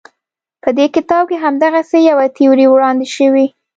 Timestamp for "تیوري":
2.37-2.65